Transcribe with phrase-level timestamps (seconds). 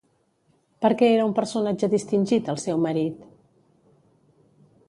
[0.85, 3.23] Per què era un personatge distingit, el seu marit?